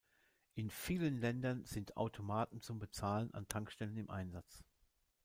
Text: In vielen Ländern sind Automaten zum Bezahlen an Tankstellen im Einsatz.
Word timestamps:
In 0.55 0.71
vielen 0.71 1.19
Ländern 1.19 1.63
sind 1.65 1.95
Automaten 1.95 2.59
zum 2.63 2.79
Bezahlen 2.79 3.31
an 3.35 3.47
Tankstellen 3.47 3.97
im 3.97 4.09
Einsatz. 4.09 4.63